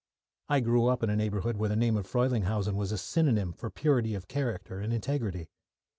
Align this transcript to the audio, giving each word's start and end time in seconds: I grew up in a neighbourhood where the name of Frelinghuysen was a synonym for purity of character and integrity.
I 0.49 0.61
grew 0.61 0.87
up 0.87 1.03
in 1.03 1.11
a 1.11 1.15
neighbourhood 1.15 1.57
where 1.57 1.69
the 1.69 1.75
name 1.75 1.95
of 1.95 2.07
Frelinghuysen 2.07 2.75
was 2.75 2.91
a 2.91 2.97
synonym 2.97 3.53
for 3.53 3.69
purity 3.69 4.15
of 4.15 4.27
character 4.27 4.79
and 4.79 4.91
integrity. 4.91 5.47